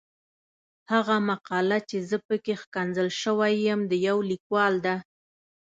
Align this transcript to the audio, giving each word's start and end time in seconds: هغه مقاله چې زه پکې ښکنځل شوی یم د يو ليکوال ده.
هغه 0.91 1.15
مقاله 1.29 1.77
چې 1.89 1.97
زه 2.09 2.17
پکې 2.27 2.53
ښکنځل 2.61 3.09
شوی 3.21 3.53
یم 3.67 3.79
د 3.91 3.93
يو 4.07 4.17
ليکوال 4.29 4.73
ده. 4.85 4.95